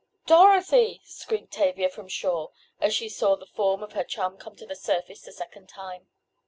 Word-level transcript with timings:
"Dorothy!" 0.25 0.99
screamed 1.03 1.51
Tavia 1.51 1.87
from 1.87 2.07
shore, 2.07 2.51
as 2.79 2.91
she 2.91 3.07
saw 3.07 3.35
the 3.35 3.45
form 3.45 3.83
of 3.83 3.91
her 3.91 4.03
chum 4.03 4.35
come 4.35 4.55
to 4.55 4.65
the 4.65 4.75
surface 4.75 5.21
the 5.21 5.31
second 5.31 5.69
time. 5.69 6.07